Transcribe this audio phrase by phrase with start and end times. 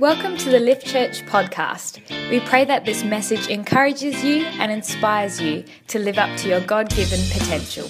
[0.00, 2.00] Welcome to the Lift Church podcast.
[2.28, 6.60] We pray that this message encourages you and inspires you to live up to your
[6.62, 7.88] God given potential.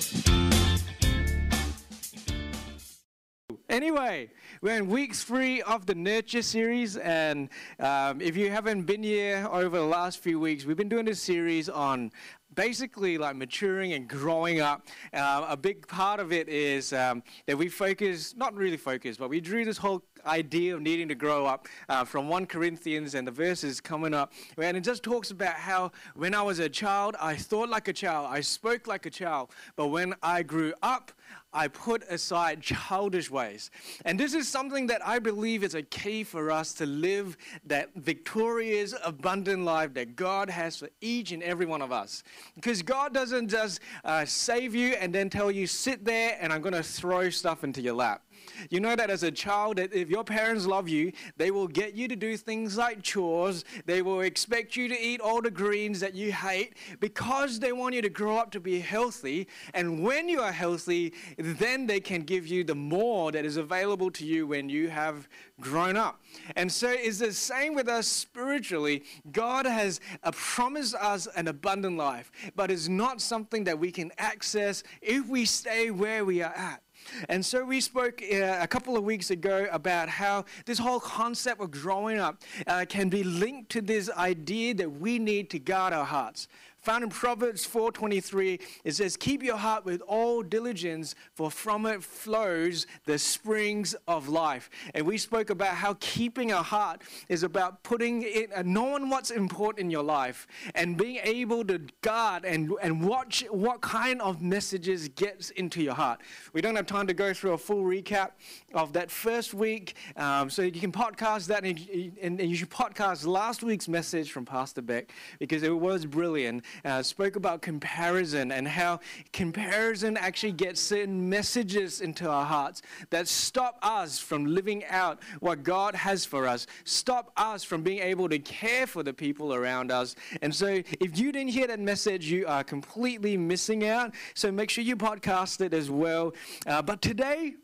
[3.71, 4.29] Anyway,
[4.61, 7.49] we're in week three of the Nurture series, and
[7.81, 11.23] um, if you haven't been here over the last few weeks, we've been doing this
[11.23, 12.13] series on
[12.55, 14.87] basically like maturing and growing up.
[15.13, 19.31] Uh, a big part of it is um, that we focus, not really focus, but
[19.31, 23.27] we drew this whole idea of needing to grow up uh, from 1 Corinthians and
[23.27, 24.33] the verses coming up.
[24.59, 27.93] And it just talks about how when I was a child, I thought like a
[27.93, 31.13] child, I spoke like a child, but when I grew up,
[31.55, 33.71] I put aside childish ways.
[34.05, 37.95] And this is something that I believe is a key for us to live that
[37.95, 42.25] victorious, abundant life that God has for each and every one of us.
[42.57, 46.61] Because God doesn't just uh, save you and then tell you, sit there and I'm
[46.61, 48.23] going to throw stuff into your lap.
[48.71, 51.95] You know that as a child, that if your parents love you, they will get
[51.95, 53.65] you to do things like chores.
[53.87, 57.95] They will expect you to eat all the greens that you hate because they want
[57.95, 59.49] you to grow up to be healthy.
[59.73, 64.11] And when you are healthy, then they can give you the more that is available
[64.13, 65.29] to you when you have
[65.61, 66.21] grown up.
[66.57, 69.05] And so it's the same with us spiritually.
[69.33, 70.01] God has
[70.33, 75.45] promised us an abundant life, but it's not something that we can access if we
[75.45, 76.84] stay where we are at.
[77.29, 81.61] And so we spoke uh, a couple of weeks ago about how this whole concept
[81.61, 85.93] of growing up uh, can be linked to this idea that we need to guard
[85.93, 86.49] our hearts
[86.85, 92.03] found in Proverbs 4:23 it says keep your heart with all diligence for from it
[92.03, 94.69] flows the springs of life.
[94.95, 99.31] And we spoke about how keeping a heart is about putting it uh, knowing what's
[99.31, 104.43] important in your life and being able to guard and, and watch what kind of
[104.43, 106.21] messages gets into your heart.
[106.53, 108.33] We don't have time to go through a full recap
[108.75, 111.79] of that first week um, so you can podcast that and,
[112.21, 116.65] and, and you should podcast last week's message from Pastor Beck because it was brilliant
[116.85, 119.01] uh, spoke about comparison and how
[119.33, 125.63] comparison actually gets certain messages into our hearts that stop us from living out what
[125.63, 129.91] God has for us, stop us from being able to care for the people around
[129.91, 130.15] us.
[130.43, 130.67] And so,
[131.01, 134.15] if you didn't hear that message, you are completely missing out.
[134.35, 136.35] So, make sure you podcast it as well.
[136.67, 137.55] Uh, but today,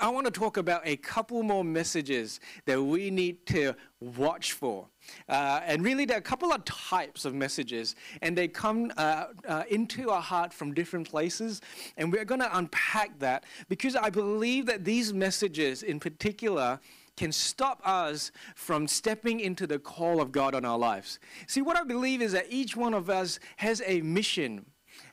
[0.00, 4.86] I want to talk about a couple more messages that we need to watch for.
[5.28, 9.26] Uh, and really, there are a couple of types of messages, and they come uh,
[9.48, 11.62] uh, into our heart from different places.
[11.96, 16.78] And we're going to unpack that because I believe that these messages, in particular,
[17.16, 21.18] can stop us from stepping into the call of God on our lives.
[21.46, 24.66] See, what I believe is that each one of us has a mission.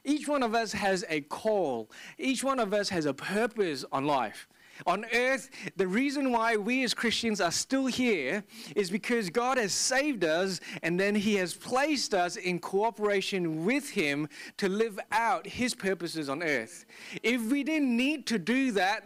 [0.03, 1.89] Each one of us has a call.
[2.19, 4.47] Each one of us has a purpose on life.
[4.85, 8.43] On earth, the reason why we as Christians are still here
[8.75, 13.89] is because God has saved us and then He has placed us in cooperation with
[13.89, 14.27] Him
[14.57, 16.85] to live out His purposes on earth.
[17.23, 19.05] If we didn't need to do that,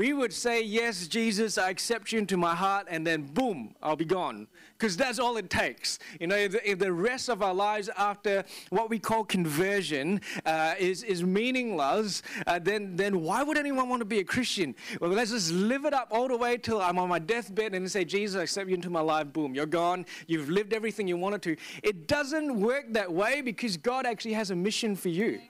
[0.00, 3.96] we would say, Yes, Jesus, I accept you into my heart, and then boom, I'll
[3.96, 4.46] be gone.
[4.78, 5.98] Because that's all it takes.
[6.18, 10.22] You know, if the, if the, rest of our lives after what we call conversion
[10.46, 14.74] uh, is, is meaningless, uh, then, then why would anyone want to be a Christian?
[15.02, 17.90] Well, let's just live it up all the way till I'm on my deathbed and
[17.90, 19.30] say, Jesus, I accept you into my life.
[19.34, 20.06] Boom, you're gone.
[20.26, 21.56] You've lived everything you wanted to.
[21.82, 25.40] It doesn't work that way because God actually has a mission for you.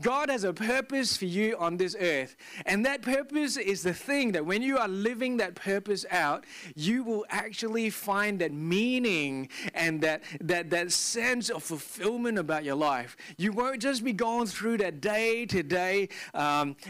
[0.00, 2.36] God has a purpose for you on this earth.
[2.66, 7.02] And that purpose is the thing that when you are living that purpose out, you
[7.04, 13.16] will actually find that meaning and that, that, that sense of fulfillment about your life.
[13.36, 16.08] You won't just be going through that day to day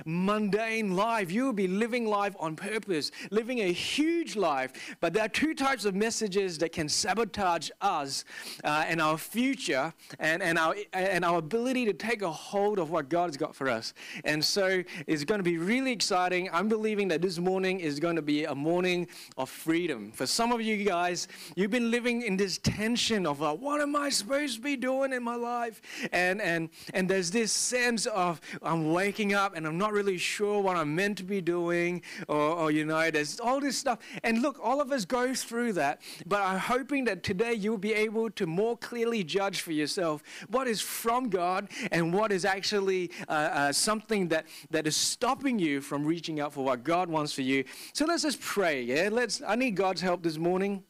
[0.04, 1.30] mundane life.
[1.30, 4.96] You will be living life on purpose, living a huge life.
[5.00, 8.24] But there are two types of messages that can sabotage us
[8.62, 12.83] uh, and our future and, and, our, and our ability to take a hold of
[12.84, 13.94] of what God has got for us.
[14.24, 16.48] And so it's going to be really exciting.
[16.52, 20.12] I'm believing that this morning is going to be a morning of freedom.
[20.12, 21.26] For some of you guys,
[21.56, 25.12] you've been living in this tension of uh, what am I supposed to be doing
[25.12, 25.80] in my life?
[26.12, 30.60] And, and, and there's this sense of I'm waking up and I'm not really sure
[30.60, 33.98] what I'm meant to be doing, or, or you know, there's all this stuff.
[34.22, 37.94] And look, all of us go through that, but I'm hoping that today you'll be
[37.94, 42.73] able to more clearly judge for yourself what is from God and what is actually
[42.74, 47.08] actually uh, uh, something that, that is stopping you from reaching out for what God
[47.08, 47.64] wants for you.
[47.92, 48.82] So let's just pray.
[48.82, 49.42] Yeah, let's.
[49.46, 50.82] I need God's help this morning.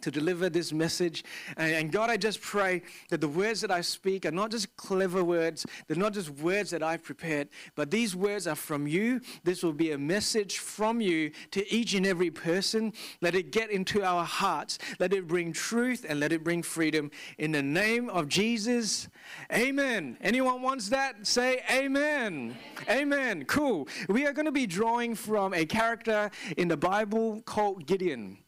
[0.00, 1.24] To deliver this message.
[1.56, 5.24] And, God, I just pray that the words that I speak are not just clever
[5.24, 9.20] words, they're not just words that I've prepared, but these words are from you.
[9.44, 12.92] This will be a message from you to each and every person.
[13.20, 17.10] Let it get into our hearts, let it bring truth, and let it bring freedom.
[17.38, 19.08] In the name of Jesus,
[19.52, 20.16] amen.
[20.20, 21.26] Anyone wants that?
[21.26, 22.28] Say amen.
[22.28, 22.56] Amen.
[22.88, 23.44] amen.
[23.44, 23.88] Cool.
[24.08, 28.38] We are going to be drawing from a character in the Bible called Gideon.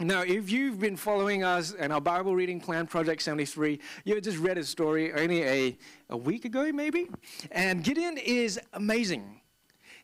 [0.00, 4.38] Now, if you've been following us and our Bible reading plan, Project 73, you just
[4.38, 5.76] read his story only a,
[6.08, 7.10] a week ago, maybe.
[7.52, 9.39] And Gideon is amazing.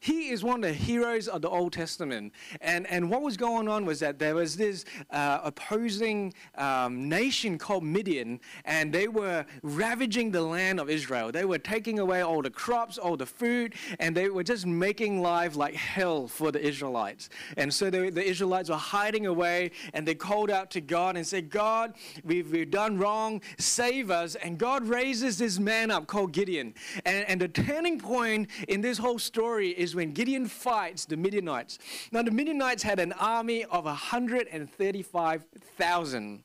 [0.06, 2.32] He is one of the heroes of the Old Testament.
[2.60, 7.58] And, and what was going on was that there was this uh, opposing um, nation
[7.58, 11.32] called Midian, and they were ravaging the land of Israel.
[11.32, 15.22] They were taking away all the crops, all the food, and they were just making
[15.22, 17.28] life like hell for the Israelites.
[17.56, 21.26] And so the, the Israelites were hiding away, and they called out to God and
[21.26, 24.36] said, God, we've, we've done wrong, save us.
[24.36, 26.74] And God raises this man up called Gideon.
[27.04, 31.80] And, and the turning point in this whole story is when Gideon fights the Midianites.
[32.12, 36.44] Now, the Midianites had an army of 135,000.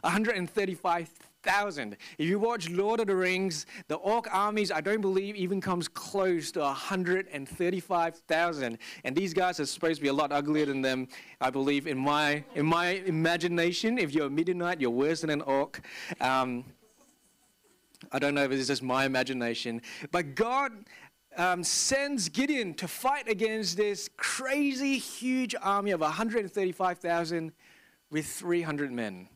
[0.00, 1.96] 135,000.
[2.18, 5.88] If you watch Lord of the Rings, the orc armies, I don't believe, even comes
[5.88, 8.78] close to 135,000.
[9.04, 11.08] And these guys are supposed to be a lot uglier than them,
[11.40, 13.98] I believe, in my, in my imagination.
[13.98, 15.80] If you're a Midianite, you're worse than an orc.
[16.20, 16.64] Um,
[18.10, 19.80] I don't know if it's just my imagination.
[20.10, 20.72] But God
[21.36, 27.52] um, sends Gideon to fight against this crazy, huge army of 135,000
[28.10, 29.28] with 300 men.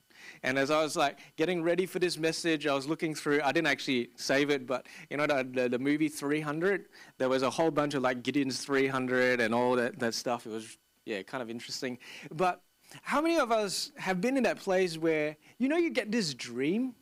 [0.43, 3.41] And as I was like getting ready for this message, I was looking through.
[3.43, 6.87] I didn't actually save it, but you know the, the, the movie 300.
[7.19, 10.47] There was a whole bunch of like Gideon's 300 and all that that stuff.
[10.47, 11.99] It was yeah, kind of interesting.
[12.33, 12.61] But
[13.03, 16.35] how many of us have been in that place where you know you get this
[16.35, 16.95] dream,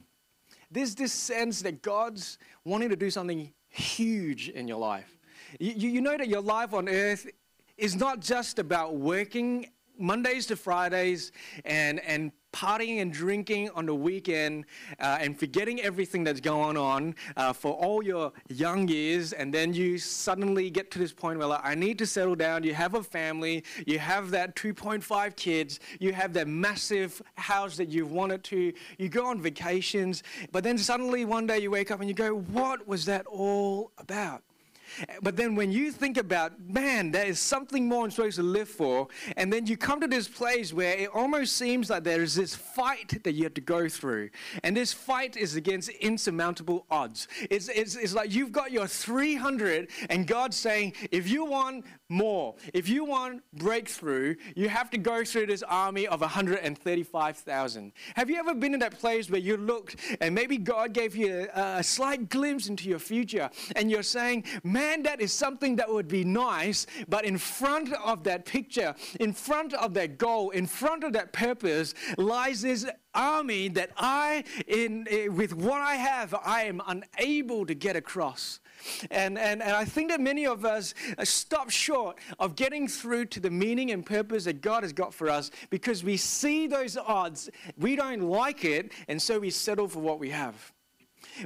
[0.70, 5.18] this this sense that God's wanting to do something huge in your life.
[5.58, 7.26] You, you know that your life on earth
[7.76, 11.32] is not just about working Mondays to Fridays
[11.64, 14.64] and, and partying and drinking on the weekend
[15.00, 19.74] uh, and forgetting everything that's going on uh, for all your young years, and then
[19.74, 22.62] you suddenly get to this point where like, I need to settle down.
[22.62, 27.88] You have a family, you have that 2.5 kids, you have that massive house that
[27.88, 31.98] you've wanted to, you go on vacations, but then suddenly one day you wake up
[32.00, 34.42] and you go, What was that all about?
[35.22, 38.68] But then when you think about, man, there is something more I'm supposed to live
[38.68, 42.34] for, and then you come to this place where it almost seems like there is
[42.34, 44.30] this fight that you have to go through.
[44.62, 47.28] And this fight is against insurmountable odds.
[47.50, 52.54] It's, it's, it's like you've got your 300, and God's saying, if you want more,
[52.72, 57.92] if you want breakthrough, you have to go through this army of 135,000.
[58.14, 61.48] Have you ever been in that place where you looked and maybe God gave you
[61.54, 65.76] a, a slight glimpse into your future, and you're saying, man, man, that is something
[65.76, 70.50] that would be nice, but in front of that picture, in front of that goal,
[70.50, 72.84] in front of that purpose lies this
[73.14, 78.60] army that I, in, eh, with what I have, I am unable to get across.
[79.10, 80.92] And, and, and I think that many of us
[81.22, 85.30] stop short of getting through to the meaning and purpose that God has got for
[85.30, 87.48] us because we see those odds,
[87.78, 90.73] we don't like it, and so we settle for what we have.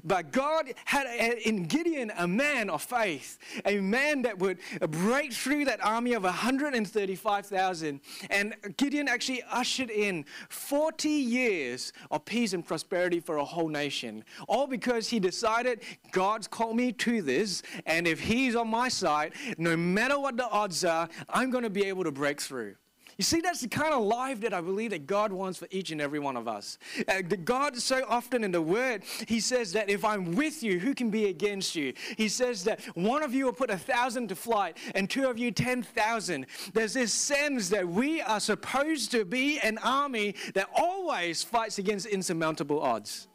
[0.05, 1.07] But God had
[1.45, 6.25] in Gideon a man of faith, a man that would break through that army of
[6.25, 8.01] 135,000.
[8.31, 14.25] And Gideon actually ushered in 40 years of peace and prosperity for a whole nation.
[14.49, 19.33] All because he decided, God's called me to this, and if he's on my side,
[19.57, 22.75] no matter what the odds are, I'm going to be able to break through.
[23.19, 25.91] You see, that's the kind of life that I believe that God wants for each
[25.91, 26.79] and every one of us.
[27.09, 30.95] Uh, God, so often in the Word, He says that if I'm with you, who
[30.95, 31.95] can be against you?
[32.17, 35.37] He says that one of you will put a thousand to flight and two of
[35.37, 36.47] you 10,000.
[36.73, 42.07] There's this sense that we are supposed to be an army that always fights against
[42.07, 43.27] insurmountable odds.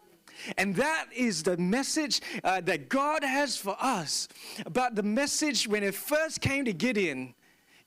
[0.58, 4.30] And that is the message uh, that God has for us.
[4.72, 7.36] But the message, when it first came to Gideon,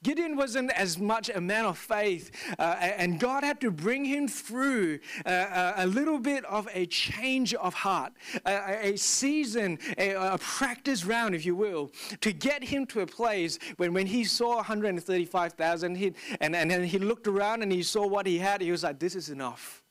[0.02, 4.28] Gideon wasn't as much a man of faith, uh, and God had to bring him
[4.28, 8.12] through uh, a little bit of a change of heart,
[8.44, 13.06] a, a season, a, a, practice round, if you will, to get him to a
[13.06, 18.06] place when, when he saw 135,000 and, and, and he looked around and he saw
[18.06, 19.82] what he had, he was like, This is enough.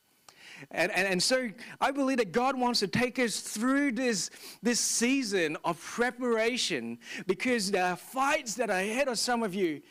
[0.71, 4.29] And, and, and, so I believe that God wants to take us through this,
[4.61, 9.81] this season of preparation because there are fights that are ahead of some of you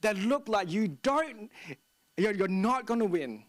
[0.00, 1.50] that look like you don't,
[2.16, 3.44] you're, you're not going to win.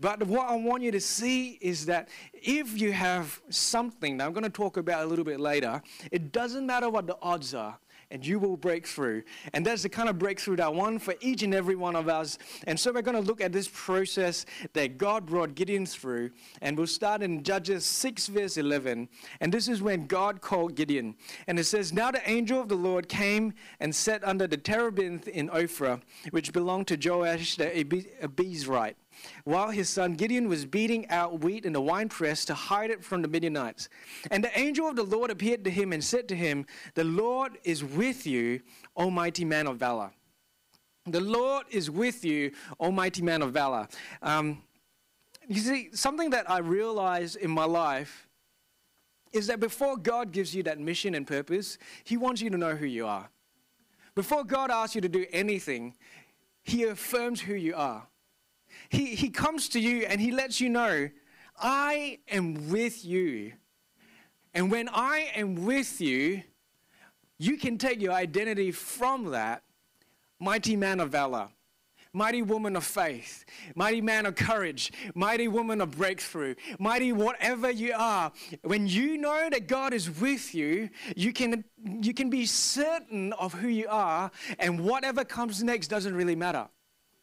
[0.00, 4.32] But what I want you to see is that if you have something that I'm
[4.32, 7.78] going to talk about a little bit later, it doesn't matter what the odds are
[8.14, 9.24] and you will break through.
[9.52, 12.08] And that's the kind of breakthrough that I want for each and every one of
[12.08, 12.38] us.
[12.68, 16.30] And so we're going to look at this process that God brought Gideon through.
[16.62, 19.08] And we'll start in Judges 6, verse 11.
[19.40, 21.16] And this is when God called Gideon.
[21.48, 25.26] And it says, Now the angel of the Lord came and sat under the terebinth
[25.26, 28.94] in Ophrah, which belonged to Joash the Abiezrite
[29.44, 33.22] while his son Gideon was beating out wheat in the winepress to hide it from
[33.22, 33.88] the Midianites.
[34.30, 37.58] And the angel of the Lord appeared to him and said to him, The Lord
[37.64, 38.60] is with you,
[38.96, 40.10] Almighty man of valor.
[41.06, 43.88] The Lord is with you, Almighty man of valor.
[44.22, 44.62] Um,
[45.46, 48.28] you see, something that I realize in my life
[49.32, 52.76] is that before God gives you that mission and purpose, He wants you to know
[52.76, 53.28] who you are.
[54.14, 55.94] Before God asks you to do anything,
[56.62, 58.06] He affirms who you are.
[58.88, 61.10] He, he comes to you and he lets you know,
[61.56, 63.52] I am with you.
[64.52, 66.42] And when I am with you,
[67.38, 69.64] you can take your identity from that
[70.38, 71.48] mighty man of valor,
[72.12, 77.92] mighty woman of faith, mighty man of courage, mighty woman of breakthrough, mighty whatever you
[77.96, 78.30] are.
[78.62, 83.54] When you know that God is with you, you can, you can be certain of
[83.54, 86.68] who you are, and whatever comes next doesn't really matter.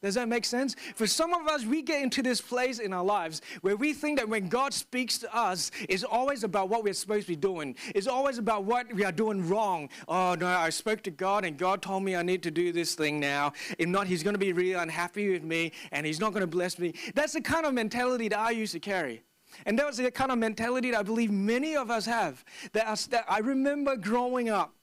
[0.02, 0.76] Does that make sense?
[0.96, 4.18] For some of us, we get into this place in our lives where we think
[4.18, 7.76] that when God speaks to us, it's always about what we're supposed to be doing.
[7.94, 9.90] It's always about what we are doing wrong.
[10.08, 12.96] Oh, no, I spoke to God and God told me I need to do this
[12.96, 13.54] thing now.
[13.78, 16.48] If not, He's going to be really unhappy with me and He's not going to
[16.48, 16.94] bless me.
[17.14, 19.22] That's the kind of mentality that I used to carry.
[19.66, 22.44] And that was the kind of mentality that I believe many of us have.
[22.74, 24.74] That I, that I remember growing up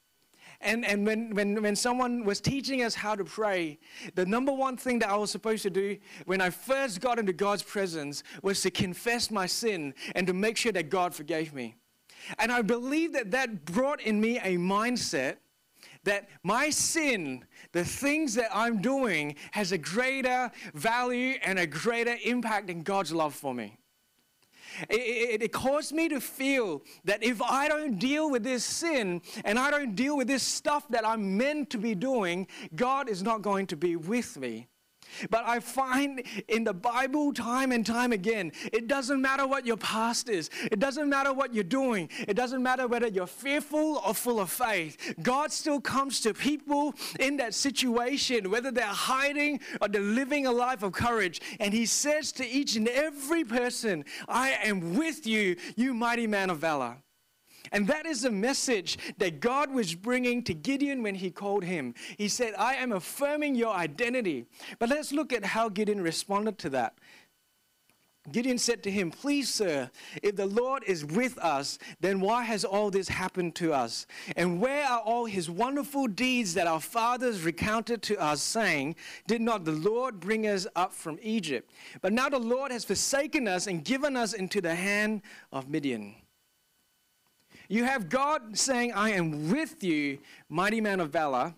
[0.61, 3.79] and, and when, when, when someone was teaching us how to pray,
[4.15, 7.31] the number one thing that I was supposed to do when I first got into
[7.31, 11.75] God's presence was to confess my sin and to make sure that God forgave me.
[12.37, 15.37] And I believe that that brought in me a mindset
[16.03, 22.17] that my sin, the things that I'm doing, has a greater value and a greater
[22.23, 23.78] impact in God's love for me.
[24.89, 29.21] It, it, it, caused me to feel that if I don't deal with this sin
[29.43, 33.21] and I don't deal with this stuff that I'm meant to be doing, God is
[33.21, 34.68] not going to be with me.
[35.29, 39.77] But I find in the Bible time and time again, it doesn't matter what your
[39.77, 44.13] past is, it doesn't matter what you're doing, it doesn't matter whether you're fearful or
[44.13, 45.15] full of faith.
[45.21, 50.51] God still comes to people in that situation, whether they're hiding or they're living a
[50.51, 51.41] life of courage.
[51.59, 56.49] And He says to each and every person, I am with you, you mighty man
[56.49, 56.97] of valor.
[57.71, 61.93] And that is the message that God was bringing to Gideon when he called him.
[62.17, 64.45] He said, I am affirming your identity.
[64.79, 66.95] But let's look at how Gideon responded to that.
[68.31, 69.89] Gideon said to him, Please, sir,
[70.21, 74.05] if the Lord is with us, then why has all this happened to us?
[74.35, 78.95] And where are all his wonderful deeds that our fathers recounted to us, saying,
[79.27, 81.71] Did not the Lord bring us up from Egypt?
[82.01, 85.21] But now the Lord has forsaken us and given us into the hand
[85.51, 86.15] of Midian.
[87.71, 90.17] You have God saying, I am with you,
[90.49, 91.53] mighty man of valor.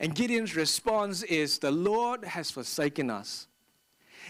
[0.00, 3.46] And Gideon's response is, The Lord has forsaken us.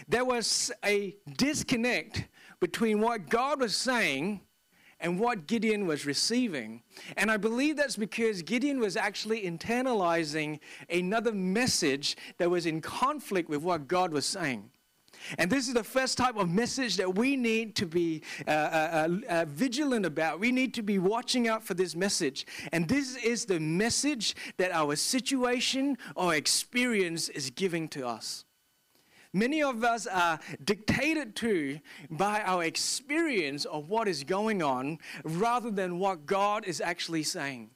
[0.09, 2.25] There was a disconnect
[2.59, 4.41] between what God was saying
[4.99, 6.83] and what Gideon was receiving.
[7.15, 13.47] And I believe that's because Gideon was actually internalizing another message that was in conflict
[13.47, 14.69] with what God was saying.
[15.37, 18.53] And this is the first type of message that we need to be uh, uh,
[18.53, 20.39] uh, uh, vigilant about.
[20.39, 22.45] We need to be watching out for this message.
[22.71, 28.45] And this is the message that our situation or experience is giving to us.
[29.33, 31.79] Many of us are dictated to
[32.09, 37.71] by our experience of what is going on rather than what God is actually saying.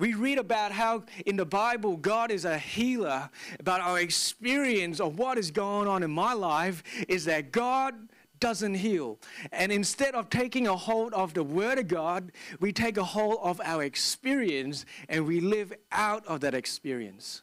[0.00, 3.28] We read about how in the Bible God is a healer,
[3.62, 7.94] but our experience of what is going on in my life is that God
[8.40, 9.18] doesn't heal.
[9.52, 13.40] And instead of taking a hold of the Word of God, we take a hold
[13.42, 17.42] of our experience and we live out of that experience.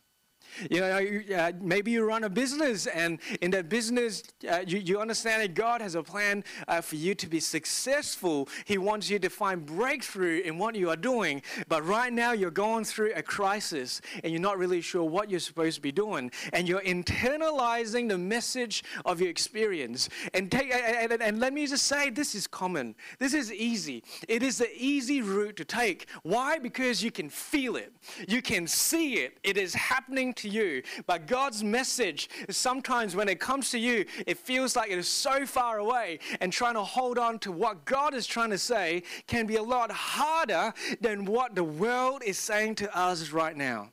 [0.69, 4.99] You know, uh, maybe you run a business, and in that business, uh, you, you,
[4.99, 8.49] understand that God has a plan uh, for you to be successful.
[8.65, 11.41] He wants you to find breakthrough in what you are doing.
[11.67, 15.39] But right now, you're going through a crisis, and you're not really sure what you're
[15.39, 16.31] supposed to be doing.
[16.53, 20.09] And you're internalizing the message of your experience.
[20.33, 22.95] And, take, and, and, and let me just say, this is common.
[23.19, 24.03] This is easy.
[24.27, 26.07] It is the easy route to take.
[26.23, 26.57] Why?
[26.57, 27.93] Because you can feel it,
[28.27, 29.37] you can see it.
[29.43, 30.81] It is happening to to you.
[31.05, 35.45] But God's message, sometimes when it comes to you, it feels like it is so
[35.45, 36.19] far away.
[36.41, 39.63] And trying to hold on to what God is trying to say can be a
[39.63, 43.91] lot harder than what the world is saying to us right now.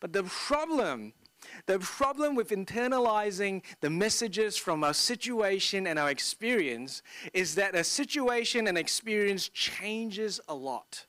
[0.00, 1.12] But the problem
[1.66, 7.84] the problem with internalizing the messages from our situation and our experience is that a
[7.84, 11.06] situation and experience changes a lot.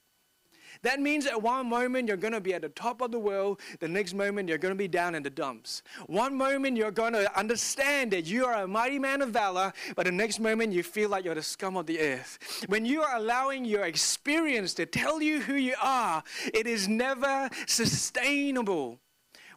[0.84, 3.60] That means at one moment you're going to be at the top of the world,
[3.80, 5.84] the next moment you're going to be down in the dumps.
[6.08, 10.06] One moment you're going to understand that you are a mighty man of valor, but
[10.06, 12.40] the next moment you feel like you're the scum of the earth.
[12.68, 16.24] When you are allowing your experience to tell you who you are,
[16.54, 19.00] it is never sustainable.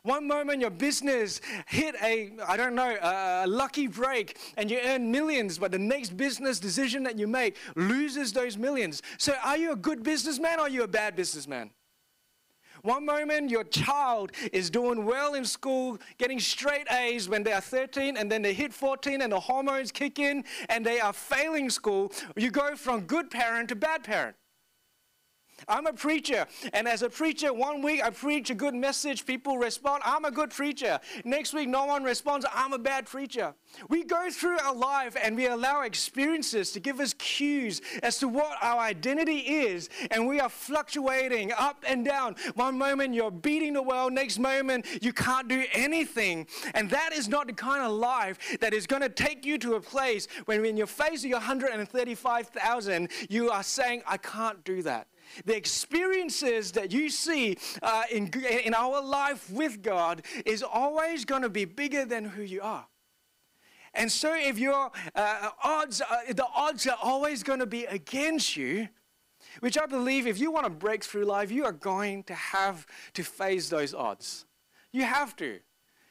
[0.04, 5.10] One moment your business hit a, I don't know, a lucky break and you earn
[5.10, 9.00] millions, but the next business decision that you make loses those millions.
[9.16, 11.70] So are you a good businessman or are you a bad businessman?
[12.82, 17.62] One moment your child is doing well in school, getting straight A's when they are
[17.62, 21.70] 13, and then they hit 14 and the hormones kick in and they are failing
[21.70, 22.12] school.
[22.36, 24.36] You go from good parent to bad parent.
[25.68, 29.58] I'm a preacher, and as a preacher, one week I preach a good message, people
[29.58, 31.00] respond, I'm a good preacher.
[31.24, 33.54] Next week, no one responds, I'm a bad preacher.
[33.88, 38.28] We go through our life and we allow experiences to give us cues as to
[38.28, 42.36] what our identity is, and we are fluctuating up and down.
[42.54, 46.46] One moment you're beating the world, next moment you can't do anything.
[46.74, 49.74] And that is not the kind of life that is going to take you to
[49.74, 54.82] a place when, in your face of your 135,000, you are saying, I can't do
[54.82, 55.08] that.
[55.44, 58.28] The experiences that you see uh, in,
[58.64, 62.86] in our life with God is always going to be bigger than who you are.
[63.94, 68.56] And so, if your uh, odds, uh, the odds are always going to be against
[68.56, 68.88] you,
[69.60, 72.86] which I believe if you want to break through life, you are going to have
[73.14, 74.46] to face those odds.
[74.90, 75.60] You have to.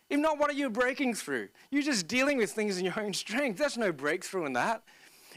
[0.09, 1.49] If not, what are you breaking through?
[1.71, 3.57] You're just dealing with things in your own strength.
[3.57, 4.83] There's no breakthrough in that.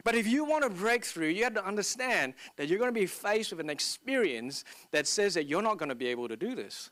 [0.05, 3.07] But if you want a breakthrough, you have to understand that you're going to be
[3.07, 6.55] faced with an experience that says that you're not going to be able to do
[6.55, 6.91] this.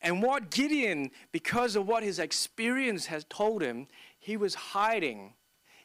[0.00, 3.86] And what Gideon, because of what his experience has told him,
[4.18, 5.32] he was hiding.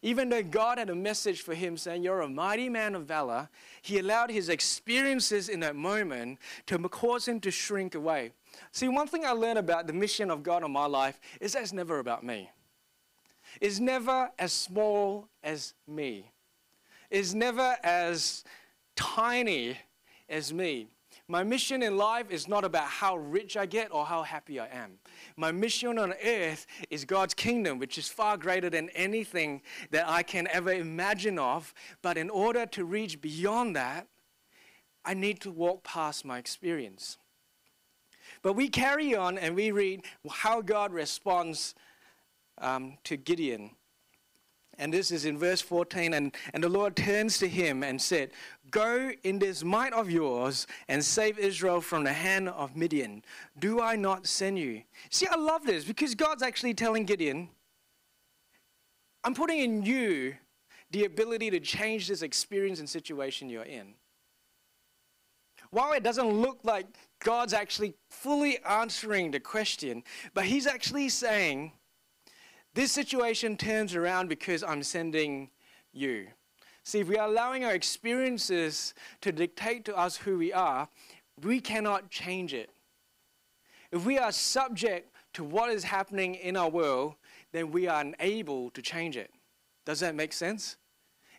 [0.01, 3.49] Even though God had a message for him saying, You're a mighty man of valor,
[3.81, 8.31] he allowed his experiences in that moment to cause him to shrink away.
[8.71, 11.63] See, one thing I learned about the mission of God in my life is that
[11.63, 12.49] it's never about me
[13.61, 16.31] is never as small as me,
[17.09, 18.43] is never as
[18.95, 19.77] tiny
[20.29, 20.87] as me.
[21.27, 24.67] My mission in life is not about how rich I get or how happy I
[24.67, 24.93] am.
[25.37, 30.23] My mission on earth is God's kingdom, which is far greater than anything that I
[30.23, 31.71] can ever imagine of.
[32.01, 34.07] But in order to reach beyond that,
[35.05, 37.19] I need to walk past my experience.
[38.41, 41.75] But we carry on and we read how God responds
[42.59, 43.71] um, to Gideon.
[44.79, 46.13] And this is in verse 14.
[46.13, 48.31] And, and the Lord turns to him and said,
[48.71, 53.23] Go in this might of yours and save Israel from the hand of Midian.
[53.59, 54.83] Do I not send you?
[55.09, 57.49] See, I love this because God's actually telling Gideon,
[59.23, 60.35] I'm putting in you
[60.91, 63.93] the ability to change this experience and situation you're in.
[65.71, 66.87] While it doesn't look like
[67.19, 71.73] God's actually fully answering the question, but He's actually saying,
[72.73, 75.49] this situation turns around because I'm sending
[75.91, 76.27] you.
[76.83, 80.87] See, if we are allowing our experiences to dictate to us who we are,
[81.43, 82.69] we cannot change it.
[83.91, 87.15] If we are subject to what is happening in our world,
[87.51, 89.31] then we are unable to change it.
[89.85, 90.77] Does that make sense?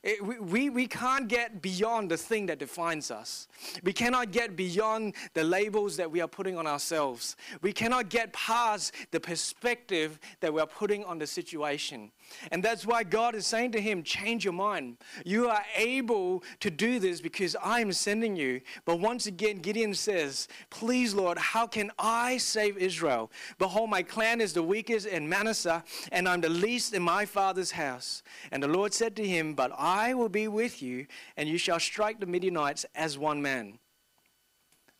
[0.02, 3.48] Eh, it, we, we can't get beyond the thing that defines us.
[3.82, 7.36] We cannot get beyond the labels that we are putting on ourselves.
[7.62, 12.10] We cannot get past the perspective that we are putting on the situation.
[12.50, 14.96] And that's why God is saying to him, Change your mind.
[15.24, 18.60] You are able to do this because I am sending you.
[18.84, 23.30] But once again, Gideon says, Please, Lord, how can I save Israel?
[23.58, 27.72] Behold, my clan is the weakest in Manasseh, and I'm the least in my father's
[27.72, 28.22] house.
[28.50, 31.80] And the Lord said to him, But I will be with you, and you shall
[31.80, 33.78] strike the Midianites as one man.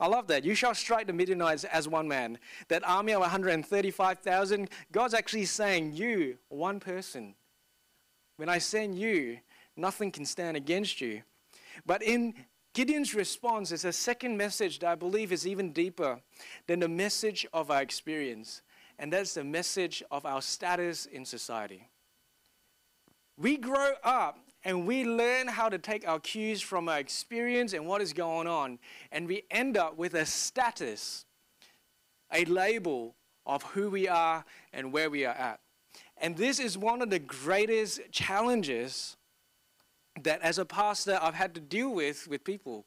[0.01, 0.45] I love that.
[0.45, 2.39] You shall strike the Midianites as one man.
[2.69, 7.35] That army of 135,000, God's actually saying, You, one person.
[8.37, 9.39] When I send you,
[9.77, 11.23] nothing can stand against you.
[11.85, 12.35] But in
[12.73, 16.21] Gideon's response, there's a second message that I believe is even deeper
[16.67, 18.63] than the message of our experience,
[18.99, 21.89] and that's the message of our status in society.
[23.37, 27.87] We grow up and we learn how to take our cues from our experience and
[27.87, 28.79] what is going on,
[29.13, 31.25] and we end up with a status
[32.33, 33.15] a label
[33.47, 35.61] of who we are and where we are at.
[36.19, 39.17] And this is one of the greatest challenges
[40.23, 42.85] that as a pastor I've had to deal with with people.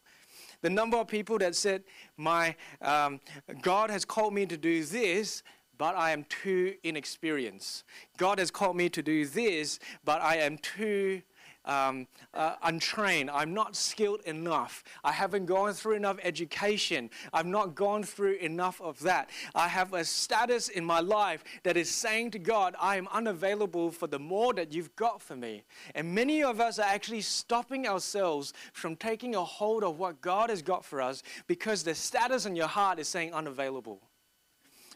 [0.61, 1.83] The number of people that said,
[2.15, 3.19] "My um,
[3.61, 5.43] God has called me to do this,
[5.77, 7.83] but I am too inexperienced.
[8.17, 11.21] God has called me to do this, but I am too
[11.65, 13.29] um, uh, untrained.
[13.29, 14.83] I'm not skilled enough.
[15.03, 17.09] I haven't gone through enough education.
[17.31, 19.29] I've not gone through enough of that.
[19.55, 23.91] I have a status in my life that is saying to God, I am unavailable
[23.91, 25.63] for the more that you've got for me.
[25.95, 30.49] And many of us are actually stopping ourselves from taking a hold of what God
[30.49, 34.01] has got for us because the status in your heart is saying unavailable.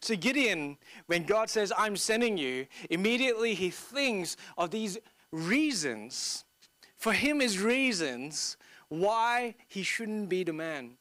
[0.02, 0.78] So, Gideon,
[1.08, 4.98] when God says, I'm sending you, immediately he thinks of these
[5.32, 6.46] reasons
[6.98, 8.58] for him is reasons
[8.90, 10.98] why he shouldn't be the man.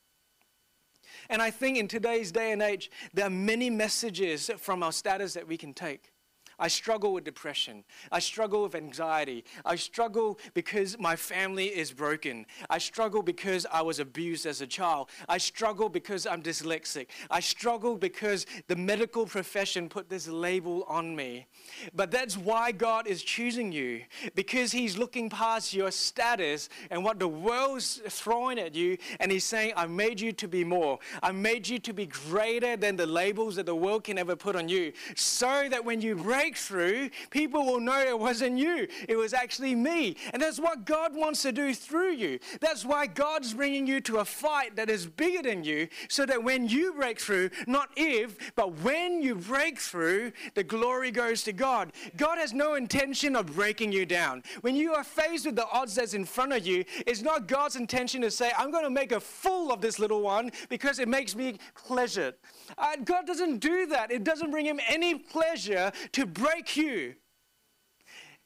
[1.29, 5.35] And I think in today's day and age, there are many messages from our status
[5.35, 6.13] that we can take.
[6.59, 7.85] I struggle with depression.
[8.11, 9.45] I struggle with anxiety.
[9.65, 12.47] I struggle because my family is broken.
[12.71, 15.11] I struggle because I was abused as a child.
[15.29, 17.09] I struggle because I'm dyslexic.
[17.31, 21.47] I struggle because the medical profession put this label on me.
[21.95, 24.03] But that's why God is choosing you
[24.35, 29.45] because He's looking past your status and what the world's throwing at you, and He's
[29.45, 30.99] saying, I made you to be more.
[31.23, 34.57] I made you to be greater than the labels that the world can ever put
[34.57, 38.87] on you, so that when you break breakthrough, people will know it wasn't you.
[39.09, 40.17] It was actually me.
[40.33, 42.39] And that's what God wants to do through you.
[42.61, 46.45] That's why God's bringing you to a fight that is bigger than you, so that
[46.45, 51.53] when you break through, not if, but when you break through, the glory goes to
[51.53, 51.93] God.
[52.17, 54.45] God has no intention of breaking you down.
[54.61, 57.75] When you are faced with the odds that's in front of you, it's not God's
[57.75, 61.09] intention to say, I'm going to make a fool of this little one because it
[61.09, 62.35] makes me pleasure.
[62.79, 64.13] Uh, God doesn't do that.
[64.13, 67.15] It doesn't bring him any pleasure to break you.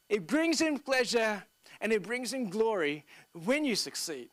[0.09, 1.43] It brings him pleasure
[1.79, 3.05] and it brings him glory
[3.45, 4.29] when you succeed.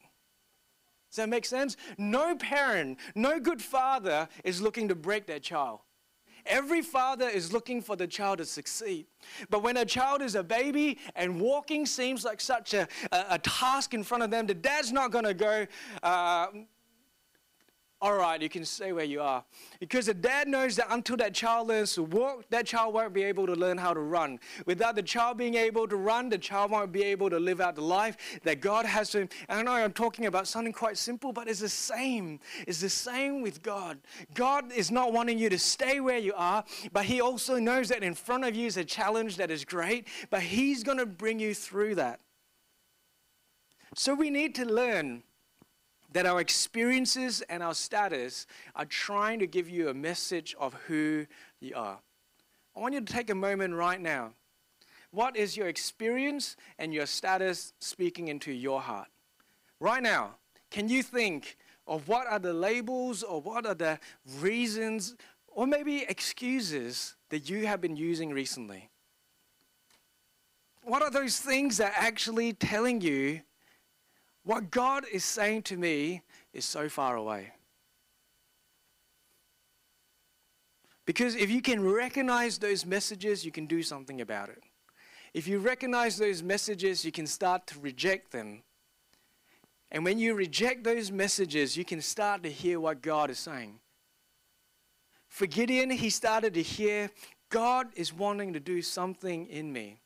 [1.11, 1.77] Does that make sense?
[1.97, 5.81] No parent, no good father is looking to break their child.
[6.45, 9.07] Every father is looking for the child to succeed.
[9.51, 13.39] But when a child is a baby and walking seems like such a, a, a
[13.39, 15.67] task in front of them, the dad's not going to go,
[16.03, 16.47] uh,
[18.01, 19.45] all right, you can stay where you are.
[19.81, 23.25] Because the dad knows that until that child learns to walk, that child won't be
[23.25, 24.39] able to learn how to run.
[24.67, 27.75] Without the child being able to run, the child won't be able to live out
[27.75, 29.29] the life that God has to him.
[29.49, 32.39] And I know I'm talking about something quite simple, but it's the same.
[32.69, 33.99] It's the same with God.
[34.33, 38.05] God is not wanting you to stay where you are, but He also knows that
[38.05, 41.41] in front of you is a challenge that is great, but He's going to bring
[41.41, 42.21] you through that.
[43.97, 45.25] So we need to learn
[46.19, 51.25] that our experiences and our status are trying to give you a message of who
[51.61, 52.01] you are.
[52.77, 54.33] I want you to take a moment right now.
[55.13, 59.07] What is your experience and your status speaking into your heart?
[59.79, 60.31] Right now,
[60.73, 64.01] can you think of what are the labels or what are the
[64.41, 65.15] reasons
[65.47, 68.91] or maybe excuses that you have been using recently?
[70.83, 73.43] What are those things that are actually telling you
[74.49, 76.23] what God is saying to me
[76.55, 77.53] is so far away.
[81.05, 84.63] Because if you can recognize those messages, you can do something about it.
[85.35, 88.63] If you recognize those messages, you can start to reject them.
[89.91, 93.81] And when you reject those messages, you can start to hear what God is saying.
[95.29, 97.11] For Gideon, he started to hear
[97.51, 100.01] God is wanting to do something in me.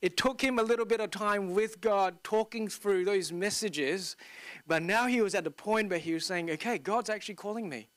[0.00, 4.16] It took him a little bit of time with God talking through those messages,
[4.66, 7.68] but now he was at the point where he was saying, okay, God's actually calling
[7.68, 7.88] me.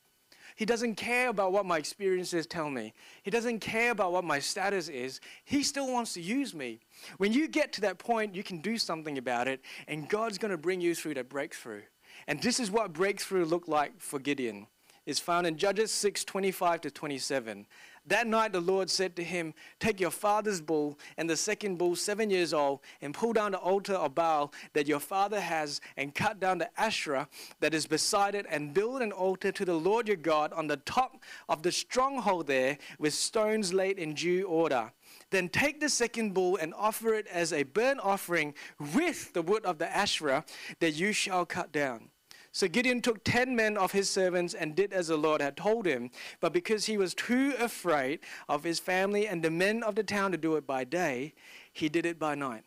[0.56, 2.92] He doesn't care about what my experiences tell me.
[3.22, 5.20] He doesn't care about what my status is.
[5.44, 6.80] He still wants to use me.
[7.16, 10.50] When you get to that point, you can do something about it, and God's going
[10.50, 11.82] to bring you through that breakthrough.
[12.26, 14.66] And this is what breakthrough looked like for Gideon.
[15.06, 17.66] It's found in Judges 6 25 to 27.
[18.06, 21.94] That night the Lord said to him, Take your father's bull and the second bull,
[21.94, 26.12] seven years old, and pull down the altar of Baal that your father has, and
[26.14, 27.28] cut down the Asherah
[27.60, 30.78] that is beside it, and build an altar to the Lord your God on the
[30.78, 34.90] top of the stronghold there with stones laid in due order.
[35.30, 38.54] Then take the second bull and offer it as a burnt offering
[38.94, 40.44] with the wood of the Asherah
[40.80, 42.11] that you shall cut down.
[42.54, 45.86] So Gideon took ten men of his servants and did as the Lord had told
[45.86, 46.10] him.
[46.40, 50.32] But because he was too afraid of his family and the men of the town
[50.32, 51.32] to do it by day,
[51.72, 52.64] he did it by night.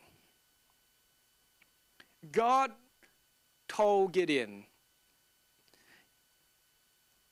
[2.31, 2.71] God
[3.67, 4.65] told Gideon,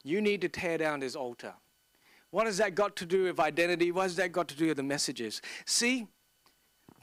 [0.04, 1.54] You need to tear down this altar.
[2.30, 3.92] What has that got to do with identity?
[3.92, 5.42] What has that got to do with the messages?
[5.66, 6.08] See,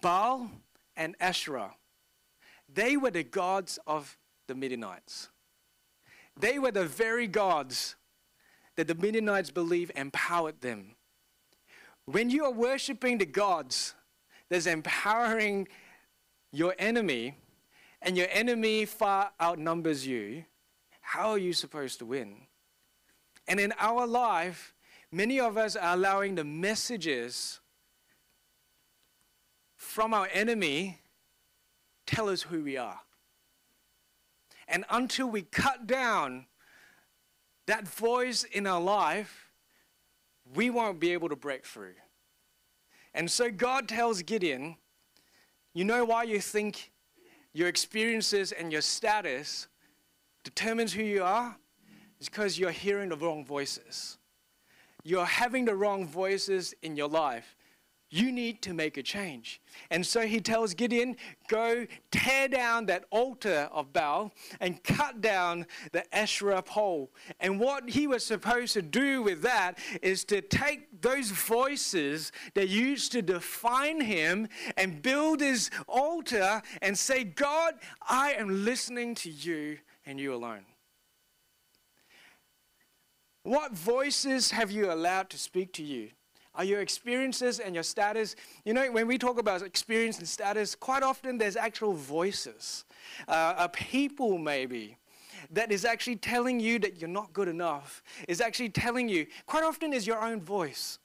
[0.01, 0.49] Baal
[0.97, 1.75] and Asherah,
[2.73, 5.30] they were the gods of the Midianites.
[6.41, 7.97] They were the very gods
[8.77, 10.97] that the Midianites believe empowered them.
[12.07, 13.95] When you are worshiping the gods
[14.49, 15.69] that's empowering
[16.53, 17.37] your enemy,
[18.03, 20.45] and your enemy far outnumbers you,
[21.01, 22.37] how are you supposed to win?
[23.47, 24.75] And in our life,
[25.13, 27.61] many of us are allowing the messages
[29.77, 30.99] from our enemy
[32.07, 33.01] tell us who we are.
[34.71, 36.47] And until we cut down
[37.67, 39.51] that voice in our life,
[40.55, 41.95] we won't be able to break through.
[43.13, 44.77] And so God tells Gideon,
[45.75, 46.93] You know why you think
[47.53, 49.67] your experiences and your status
[50.45, 51.57] determines who you are?
[52.19, 54.19] It's because you're hearing the wrong voices.
[55.03, 57.57] You're having the wrong voices in your life
[58.11, 59.61] you need to make a change.
[59.91, 61.17] And so he tells Gideon,
[61.49, 67.11] go tear down that altar of Baal and cut down the Asherah pole.
[67.39, 72.69] And what he was supposed to do with that is to take those voices that
[72.69, 77.75] used to define him and build his altar and say, God,
[78.09, 80.67] I am listening to you and you alone.
[83.45, 86.11] What voices have you allowed to speak to you?
[86.55, 88.35] Are your experiences and your status?
[88.65, 92.85] You know, when we talk about experience and status, quite often there's actual voices,
[93.29, 94.97] uh, a people maybe
[95.51, 99.65] that is actually telling you that you're not good enough, is actually telling you, quite
[99.65, 100.99] often is your own voice.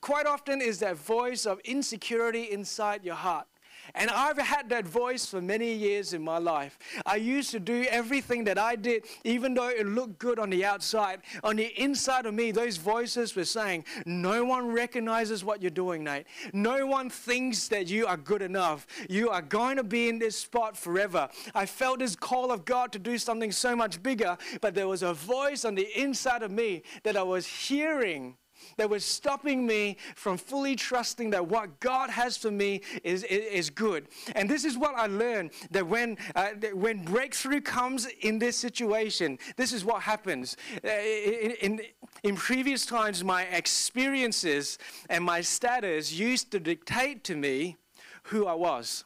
[0.00, 3.46] Quite often is that voice of insecurity inside your heart.
[3.94, 6.78] And I've had that voice for many years in my life.
[7.04, 10.64] I used to do everything that I did, even though it looked good on the
[10.64, 11.20] outside.
[11.44, 16.04] On the inside of me, those voices were saying, No one recognizes what you're doing,
[16.04, 16.26] Nate.
[16.52, 18.86] No one thinks that you are good enough.
[19.08, 21.28] You are going to be in this spot forever.
[21.54, 25.02] I felt this call of God to do something so much bigger, but there was
[25.02, 28.36] a voice on the inside of me that I was hearing
[28.76, 33.70] that was stopping me from fully trusting that what God has for me is, is,
[33.70, 34.08] good.
[34.34, 38.56] And this is what I learned that when, uh, that when breakthrough comes in this
[38.56, 40.56] situation, this is what happens.
[40.84, 41.80] Uh, in, in,
[42.22, 47.76] in previous times, my experiences and my status used to dictate to me
[48.24, 49.04] who I was.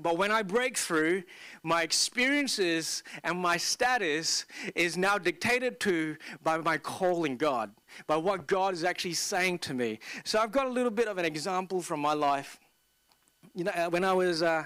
[0.00, 1.24] But when I break through,
[1.62, 7.72] my experiences and my status is now dictated to by my calling God,
[8.06, 9.98] by what God is actually saying to me.
[10.24, 12.60] So I've got a little bit of an example from my life.
[13.54, 14.64] You know, uh, when I was, uh,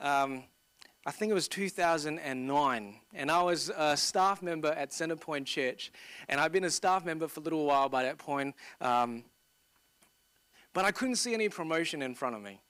[0.00, 0.42] um,
[1.06, 5.92] I think it was 2009, and I was a staff member at Centerpoint Church,
[6.28, 9.22] and I've been a staff member for a little while by that point, um,
[10.72, 12.60] but I couldn't see any promotion in front of me.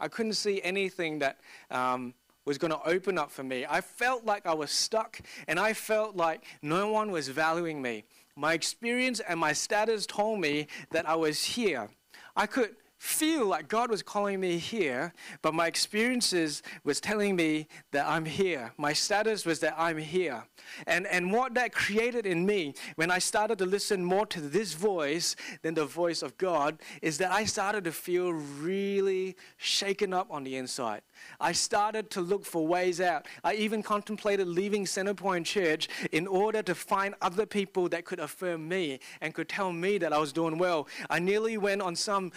[0.00, 1.38] I couldn't see anything that
[1.70, 3.66] um, was going to open up for me.
[3.68, 8.04] I felt like I was stuck and I felt like no one was valuing me.
[8.36, 11.88] My experience and my status told me that I was here.
[12.36, 17.68] I could feel like God was calling me here, but my experiences was telling me
[17.92, 18.72] that I'm here.
[18.76, 20.44] My status was that I'm here.
[20.86, 24.74] And, and what that created in me when I started to listen more to this
[24.74, 30.26] voice than the voice of God is that I started to feel really shaken up
[30.30, 31.02] on the inside.
[31.40, 33.26] I started to look for ways out.
[33.44, 38.68] I even contemplated leaving Centerpoint Church in order to find other people that could affirm
[38.68, 40.88] me and could tell me that I was doing well.
[41.08, 42.32] I nearly went on some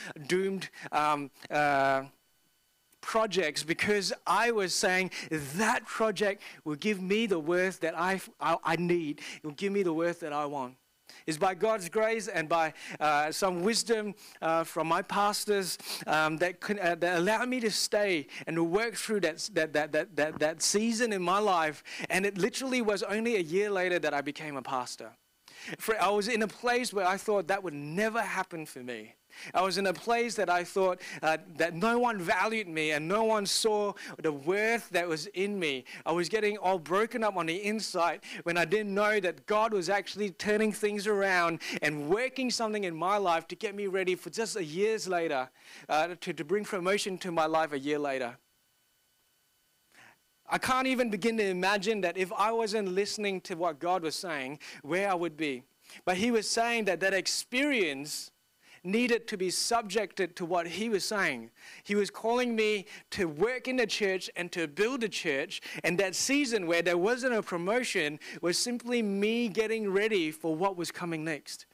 [0.91, 2.03] Um, uh,
[3.01, 8.57] projects because I was saying that project will give me the worth that I, I,
[8.63, 9.21] I need.
[9.37, 10.75] It will give me the worth that I want
[11.27, 16.57] is by God's grace and by uh, some wisdom uh, from my pastors um, that,
[16.69, 20.61] uh, that allow me to stay and work through that, that, that, that, that, that
[20.61, 21.83] season in my life.
[22.09, 25.11] And it literally was only a year later that I became a pastor.
[25.77, 29.15] For I was in a place where I thought that would never happen for me.
[29.53, 33.07] I was in a place that I thought uh, that no one valued me and
[33.07, 35.85] no one saw the worth that was in me.
[36.05, 39.73] I was getting all broken up on the inside when I didn't know that God
[39.73, 44.15] was actually turning things around and working something in my life to get me ready
[44.15, 45.49] for just a years later,
[45.89, 48.37] uh, to, to bring promotion to my life a year later.
[50.51, 54.15] I can't even begin to imagine that if I wasn't listening to what God was
[54.15, 55.63] saying, where I would be.
[56.03, 58.31] But He was saying that that experience
[58.83, 61.51] needed to be subjected to what he was saying.
[61.83, 65.61] He was calling me to work in the church and to build a church.
[65.83, 70.77] And that season where there wasn't a promotion was simply me getting ready for what
[70.77, 71.65] was coming next.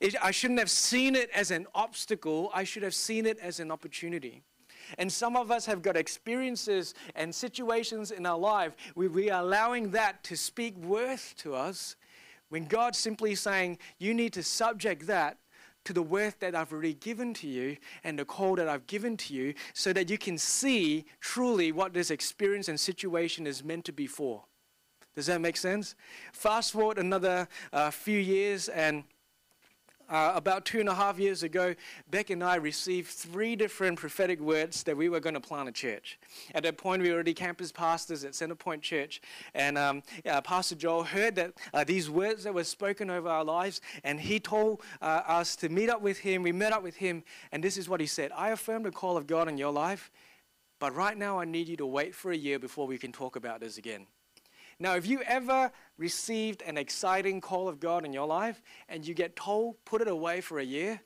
[0.00, 3.60] It, I shouldn't have seen it as an obstacle, I should have seen it as
[3.60, 4.42] an opportunity.
[4.98, 9.42] And some of us have got experiences and situations in our life where we are
[9.42, 11.96] allowing that to speak worth to us
[12.48, 15.38] when God's simply saying, You need to subject that
[15.86, 19.16] to the worth that I've already given to you and the call that I've given
[19.18, 23.84] to you so that you can see truly what this experience and situation is meant
[23.86, 24.44] to be for.
[25.14, 25.94] Does that make sense?
[26.32, 29.04] Fast forward another uh, few years and
[30.08, 31.74] uh, about two and a half years ago,
[32.10, 35.72] Beck and I received three different prophetic words that we were going to plant a
[35.72, 36.18] church.
[36.54, 39.20] At that point, we were already campus pastors at Centerpoint Church,
[39.54, 43.44] and um, uh, Pastor Joel heard that uh, these words that were spoken over our
[43.44, 46.42] lives, and he told uh, us to meet up with him.
[46.42, 49.16] We met up with him, and this is what he said: "I affirm the call
[49.16, 50.10] of God in your life,
[50.78, 53.36] but right now I need you to wait for a year before we can talk
[53.36, 54.06] about this again."
[54.78, 59.14] Now, if you ever received an exciting call of God in your life and you
[59.14, 61.00] get told, put it away for a year,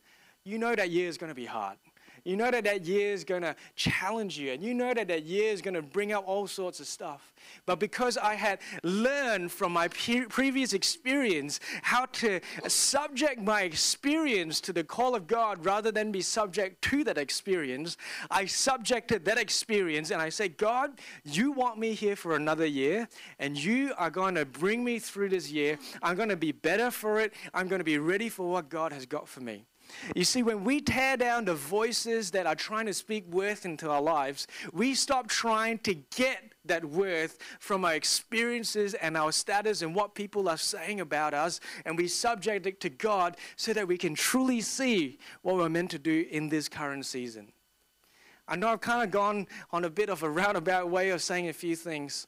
[0.44, 1.76] you know that year is going to be hard.
[2.24, 5.24] You know that that year is going to challenge you, and you know that that
[5.24, 7.32] year is going to bring up all sorts of stuff.
[7.66, 14.72] But because I had learned from my previous experience how to subject my experience to
[14.72, 17.96] the call of God rather than be subject to that experience,
[18.30, 23.08] I subjected that experience and I said, God, you want me here for another year,
[23.38, 25.78] and you are going to bring me through this year.
[26.02, 27.32] I'm going to be better for it.
[27.54, 29.64] I'm going to be ready for what God has got for me.
[30.14, 33.90] You see, when we tear down the voices that are trying to speak worth into
[33.90, 39.82] our lives, we stop trying to get that worth from our experiences and our status
[39.82, 43.88] and what people are saying about us, and we subject it to God so that
[43.88, 47.52] we can truly see what we're meant to do in this current season.
[48.46, 51.48] I know I've kind of gone on a bit of a roundabout way of saying
[51.48, 52.26] a few things,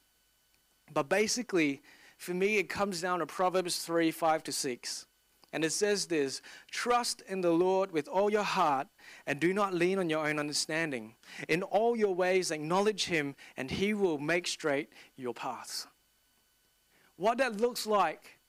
[0.93, 1.81] but basically,
[2.17, 5.05] for me, it comes down to Proverbs 3 5 to 6.
[5.53, 8.87] And it says this Trust in the Lord with all your heart
[9.27, 11.13] and do not lean on your own understanding.
[11.47, 15.87] In all your ways, acknowledge Him, and He will make straight your paths.
[17.15, 18.39] What that looks like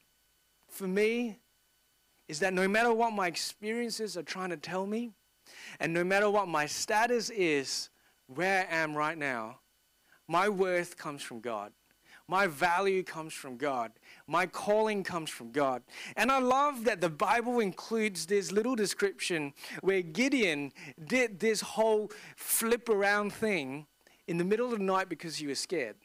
[0.67, 1.39] for me
[2.27, 5.13] is that no matter what my experiences are trying to tell me,
[5.79, 7.91] and no matter what my status is,
[8.27, 9.59] where I am right now,
[10.27, 11.73] my worth comes from God.
[12.27, 13.93] My value comes from God.
[14.27, 15.83] My calling comes from God.
[16.17, 20.73] And I love that the Bible includes this little description where Gideon
[21.07, 23.87] did this whole flip around thing
[24.27, 25.97] in the middle of the night because he was scared.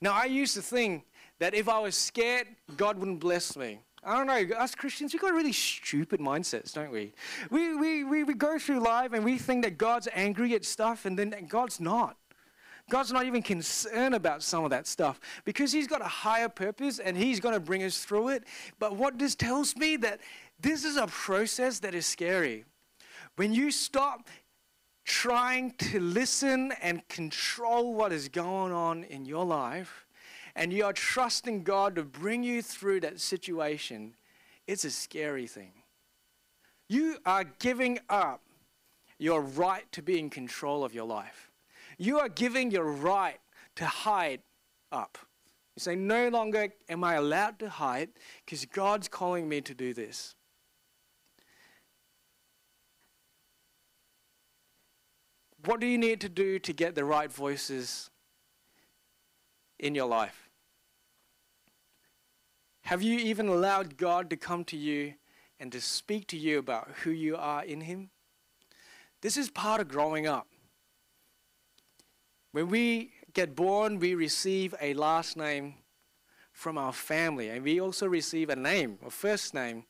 [0.00, 1.06] Now, I used to think
[1.38, 2.46] that if I was scared,
[2.76, 3.80] God wouldn't bless me.
[4.04, 7.14] I don't know, us Christians, we've got really stupid mindsets, don't we?
[7.50, 11.04] We, we, we, we go through life and we think that God's angry at stuff
[11.04, 12.16] and then God's not.
[12.90, 16.98] God's not even concerned about some of that stuff because He's got a higher purpose
[16.98, 18.44] and He's going to bring us through it.
[18.78, 20.20] But what this tells me that
[20.60, 22.64] this is a process that is scary.
[23.36, 24.28] When you stop
[25.04, 30.06] trying to listen and control what is going on in your life,
[30.54, 34.14] and you are trusting God to bring you through that situation,
[34.66, 35.72] it's a scary thing.
[36.88, 38.42] You are giving up
[39.18, 41.51] your right to be in control of your life.
[42.02, 43.38] You are giving your right
[43.76, 44.40] to hide
[44.90, 45.18] up.
[45.76, 48.08] You say, No longer am I allowed to hide
[48.44, 50.34] because God's calling me to do this.
[55.64, 58.10] What do you need to do to get the right voices
[59.78, 60.50] in your life?
[62.80, 65.14] Have you even allowed God to come to you
[65.60, 68.10] and to speak to you about who you are in Him?
[69.20, 70.48] This is part of growing up.
[72.52, 75.74] When we get born, we receive a last name
[76.52, 79.84] from our family, and we also receive a name, a first name,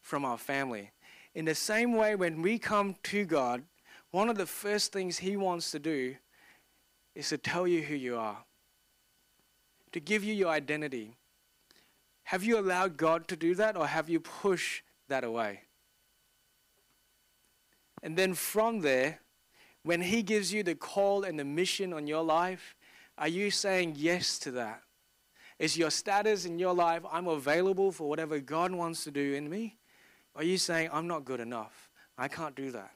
[0.00, 0.92] from our family.
[1.34, 3.64] In the same way, when we come to God,
[4.12, 6.14] one of the first things He wants to do
[7.16, 8.44] is to tell you who you are,
[9.90, 11.16] to give you your identity.
[12.24, 15.62] Have you allowed God to do that, or have you pushed that away?
[18.04, 19.20] And then from there,
[19.84, 22.74] when He gives you the call and the mission on your life,
[23.16, 24.82] are you saying yes to that?
[25.58, 29.48] Is your status in your life, I'm available for whatever God wants to do in
[29.48, 29.76] me?
[30.34, 31.90] Are you saying, I'm not good enough?
[32.18, 32.90] I can't do that?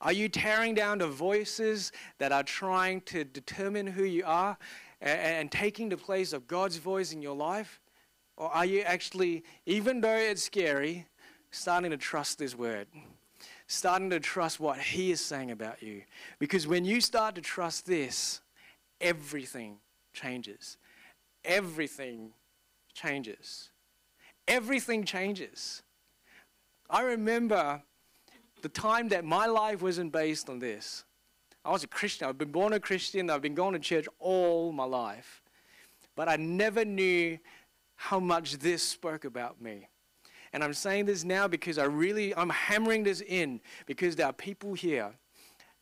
[0.00, 4.56] Are you tearing down the voices that are trying to determine who you are
[5.00, 7.80] and, and taking the place of God's voice in your life?
[8.36, 11.06] Or are you actually, even though it's scary,
[11.50, 12.86] starting to trust this word?
[13.70, 16.02] Starting to trust what He is saying about you.
[16.38, 18.40] Because when you start to trust this,
[19.00, 19.78] everything
[20.12, 20.76] changes.
[21.44, 22.32] Everything
[22.92, 23.70] changes.
[24.48, 25.82] everything changes.
[26.90, 27.80] I remember
[28.62, 31.04] the time that my life wasn't based on this.
[31.64, 32.28] I was a Christian.
[32.28, 33.30] I've been born a Christian.
[33.30, 35.42] I've been going to church all my life.
[36.16, 37.38] But I never knew
[37.94, 39.86] how much this spoke about me.
[40.52, 44.32] And I'm saying this now because I really, I'm hammering this in because there are
[44.32, 45.12] people here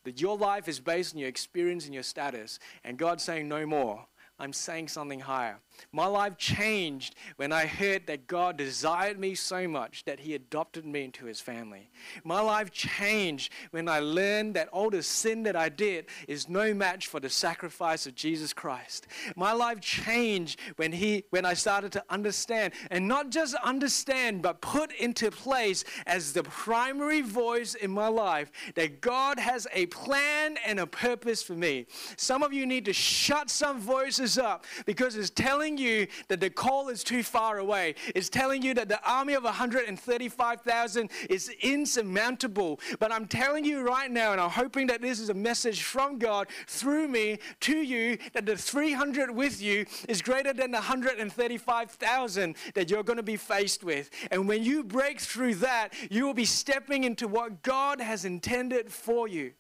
[0.05, 2.59] that your life is based on your experience and your status.
[2.85, 4.07] And God's saying, no more.
[4.39, 5.59] I'm saying something higher.
[5.93, 10.85] My life changed when I heard that God desired me so much that He adopted
[10.85, 11.91] me into His family.
[12.24, 16.74] My life changed when I learned that all the sin that I did is no
[16.74, 19.07] match for the sacrifice of Jesus Christ.
[19.37, 24.61] My life changed when He, when I started to understand, and not just understand, but
[24.61, 30.57] put into place as the primary voice in my life that God has a plan
[30.66, 31.87] and a purpose for me.
[32.16, 36.41] Some of you need to shut some voices up because it's telling telling you that
[36.41, 37.95] the call is too far away.
[38.14, 42.81] It's telling you that the army of 135,000 is insurmountable.
[42.99, 46.19] But I'm telling you right now, and I'm hoping that this is a message from
[46.19, 52.57] God through me to you, that the 300 with you is greater than the 135,000
[52.75, 54.11] that you're going to be faced with.
[54.31, 58.91] And when you break through that, you will be stepping into what God has intended
[58.91, 59.53] for you.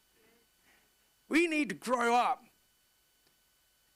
[1.28, 2.47] We need to grow up.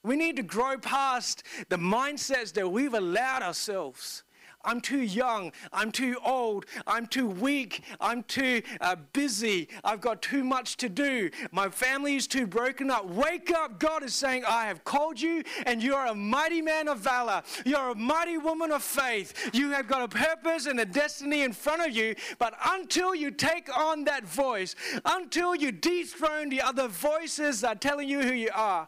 [0.03, 4.23] We need to grow past the mindsets that we've allowed ourselves.
[4.65, 5.51] I'm too young.
[5.73, 6.65] I'm too old.
[6.87, 7.83] I'm too weak.
[7.99, 9.67] I'm too uh, busy.
[9.83, 11.29] I've got too much to do.
[11.51, 13.05] My family is too broken up.
[13.09, 13.79] Wake up.
[13.79, 17.43] God is saying, I have called you, and you are a mighty man of valor.
[17.65, 19.49] You're a mighty woman of faith.
[19.53, 22.15] You have got a purpose and a destiny in front of you.
[22.39, 24.75] But until you take on that voice,
[25.05, 28.87] until you dethrone the other voices that are telling you who you are,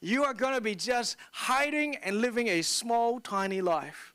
[0.00, 4.09] you are going to be just hiding and living a small, tiny life.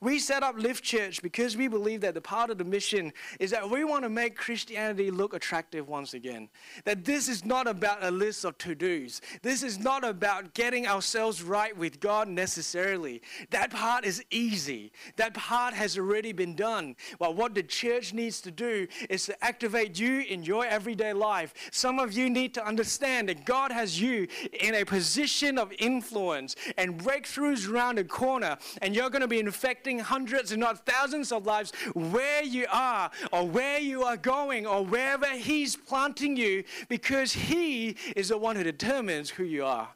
[0.00, 3.50] We set up Lift Church because we believe that the part of the mission is
[3.50, 6.48] that we want to make Christianity look attractive once again.
[6.84, 10.86] That this is not about a list of to dos, this is not about getting
[10.86, 13.22] ourselves right with God necessarily.
[13.50, 16.94] That part is easy, that part has already been done.
[17.18, 21.54] Well, what the church needs to do is to activate you in your everyday life.
[21.72, 24.28] Some of you need to understand that God has you
[24.60, 29.40] in a position of influence and breakthroughs around the corner, and you're going to be
[29.40, 34.16] infected affecting hundreds, if not thousands of lives where you are or where you are
[34.16, 39.64] going or wherever He's planting you because He is the one who determines who you
[39.64, 39.88] are.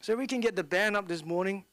[0.00, 1.64] So we can get the band up this morning.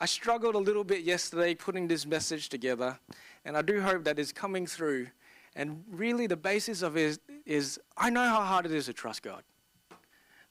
[0.00, 2.98] I struggled a little bit yesterday putting this message together,
[3.44, 5.06] and I do hope that it's coming through.
[5.54, 8.92] And really, the basis of it is, is I know how hard it is to
[8.92, 9.44] trust God.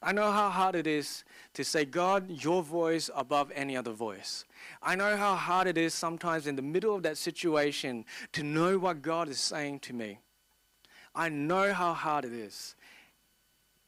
[0.03, 1.23] I know how hard it is
[1.53, 4.45] to say, God, your voice above any other voice.
[4.81, 8.79] I know how hard it is sometimes in the middle of that situation to know
[8.79, 10.19] what God is saying to me.
[11.13, 12.75] I know how hard it is.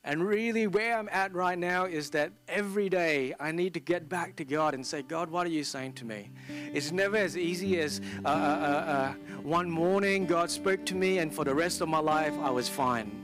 [0.06, 4.10] And really, where I'm at right now is that every day I need to get
[4.10, 6.30] back to God and say, God, what are you saying to me?
[6.74, 11.20] It's never as easy as uh, uh, uh, uh one morning God spoke to me,
[11.20, 13.23] and for the rest of my life, I was fine.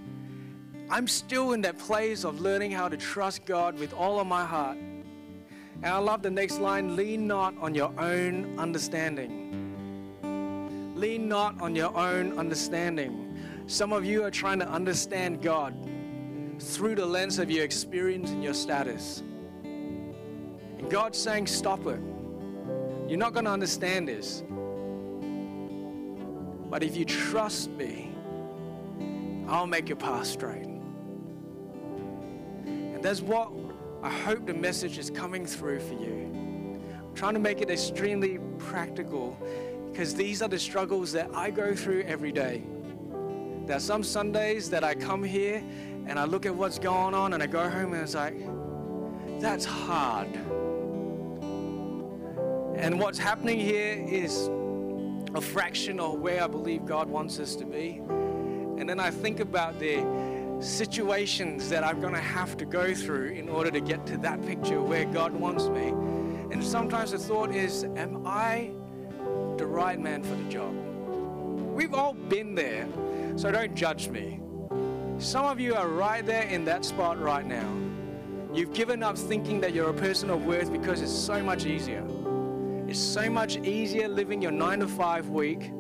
[0.92, 4.44] I'm still in that place of learning how to trust God with all of my
[4.44, 4.78] heart.
[4.78, 9.46] And I love the next line lean not on your own understanding.
[10.96, 13.40] Lean not on your own understanding.
[13.68, 15.76] Some of you are trying to understand God
[16.60, 19.22] through the lens of your experience and your status.
[19.64, 22.02] And God's saying, Stop it.
[23.08, 24.44] You're not going to understand this.
[26.70, 28.12] But if you trust me,
[29.48, 30.69] I'll make your path straight.
[33.00, 33.50] And that's what
[34.04, 36.30] I hope the message is coming through for you.
[36.92, 39.38] I'm trying to make it extremely practical
[39.90, 42.62] because these are the struggles that I go through every day.
[43.66, 45.64] There are some Sundays that I come here
[46.08, 48.36] and I look at what's going on and I go home and it's like,
[49.40, 50.28] that's hard.
[52.76, 54.50] And what's happening here is
[55.36, 58.02] a fraction of where I believe God wants us to be.
[58.10, 60.00] And then I think about the
[60.60, 64.46] situations that I'm going to have to go through in order to get to that
[64.46, 65.88] picture where God wants me.
[66.52, 68.72] And sometimes the thought is, am I
[69.58, 70.74] the right man for the job?
[71.74, 72.88] We've all been there,
[73.38, 74.42] so don't judge me.
[75.18, 77.74] Some of you are right there in that spot right now.
[78.54, 82.06] You've given up thinking that you're a person of worth because it's so much easier.
[82.88, 85.72] It's so much easier living your nine to five week,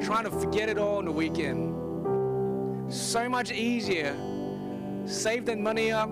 [0.00, 1.75] trying to forget it all on the weekend
[2.88, 4.16] so much easier
[5.06, 6.10] save that money up,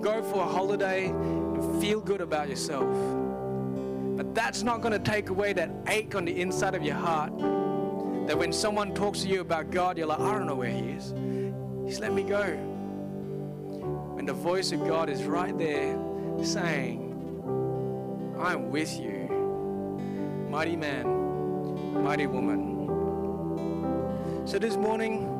[0.00, 2.86] go for a holiday, and feel good about yourself.
[4.16, 7.36] But that's not going to take away that ache on the inside of your heart.
[8.26, 10.90] That when someone talks to you about God, you're like, I don't know where He
[10.90, 11.12] is.
[11.86, 12.44] He's let me go.
[14.14, 15.98] When the voice of God is right there
[16.42, 17.12] saying,
[18.40, 19.28] I'm with you,
[20.50, 22.74] mighty man, mighty woman.
[24.46, 25.35] So this morning,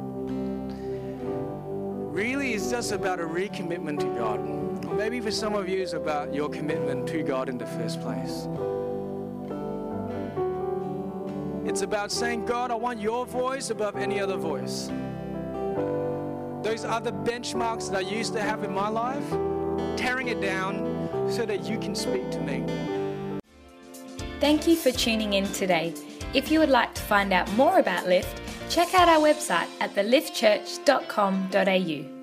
[2.16, 4.40] really is just about a recommitment to God.
[4.96, 8.48] Maybe for some of you, it's about your commitment to God in the first place.
[11.68, 14.86] It's about saying, God, I want your voice above any other voice.
[16.62, 19.28] Those other benchmarks that I used to have in my life,
[19.98, 22.64] tearing it down so that you can speak to me.
[24.40, 25.92] Thank you for tuning in today.
[26.32, 29.94] If you would like to find out more about Lift, check out our website at
[29.94, 32.15] theliftchurch.com.au.